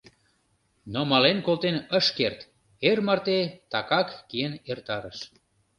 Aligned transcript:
Но 0.93 1.01
мален 1.09 1.37
колтен 1.45 1.77
ыш 1.97 2.07
керт, 2.17 2.39
эр 2.89 2.97
марте 3.07 3.39
такак 3.71 4.07
киен 4.29 4.53
эртарыш. 4.71 5.19